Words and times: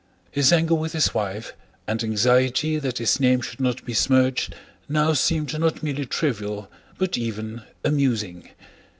His 0.31 0.51
anger 0.51 0.73
with 0.73 0.93
his 0.93 1.13
wife 1.13 1.53
and 1.85 2.03
anxiety 2.03 2.79
that 2.79 2.97
his 2.97 3.19
name 3.19 3.41
should 3.41 3.59
not 3.59 3.85
be 3.85 3.93
smirched 3.93 4.55
now 4.89 5.13
seemed 5.13 5.55
not 5.59 5.83
merely 5.83 6.07
trivial 6.07 6.71
but 6.97 7.19
even 7.19 7.61
amusing. 7.83 8.49